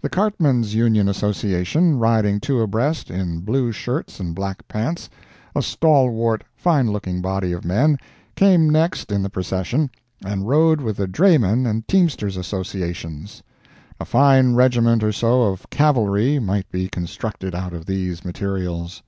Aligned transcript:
The 0.00 0.08
Cartmen's 0.08 0.76
Union 0.76 1.08
Association, 1.08 1.98
riding 1.98 2.38
two 2.38 2.60
abreast, 2.60 3.10
in 3.10 3.40
blue 3.40 3.72
shirts 3.72 4.20
and 4.20 4.32
black 4.32 4.68
pants—a 4.68 5.60
stalwart, 5.60 6.44
fine 6.54 6.92
looking 6.92 7.20
body 7.20 7.50
of 7.50 7.64
men, 7.64 7.98
came 8.36 8.70
next 8.70 9.10
in 9.10 9.24
the 9.24 9.28
Procession, 9.28 9.90
and 10.24 10.46
rode 10.46 10.80
with 10.80 10.98
the 10.98 11.08
Draymen 11.08 11.66
and 11.66 11.88
Teamsters' 11.88 12.36
Associations. 12.36 13.42
A 13.98 14.04
fine 14.04 14.54
regiment 14.54 15.02
or 15.02 15.10
so 15.10 15.42
of 15.42 15.68
cavalry 15.68 16.38
might 16.38 16.70
be 16.70 16.88
constructed 16.88 17.52
out 17.52 17.72
of 17.72 17.86
these 17.86 18.24
materials. 18.24 19.02